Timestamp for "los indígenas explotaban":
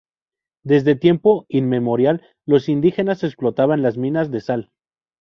2.47-3.83